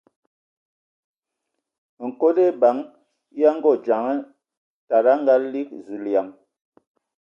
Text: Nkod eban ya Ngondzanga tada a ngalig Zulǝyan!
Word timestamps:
Nkod 2.07 2.37
eban 2.47 2.77
ya 3.41 3.49
Ngondzanga 3.57 4.15
tada 4.87 5.11
a 5.15 5.19
ngalig 5.21 5.69
Zulǝyan! 5.85 6.27